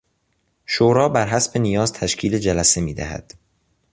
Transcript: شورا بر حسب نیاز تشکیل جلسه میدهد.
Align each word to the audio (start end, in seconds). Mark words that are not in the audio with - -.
شورا 0.65 1.09
بر 1.09 1.27
حسب 1.29 1.57
نیاز 1.57 1.93
تشکیل 1.93 2.37
جلسه 2.37 2.81
میدهد. 2.81 3.33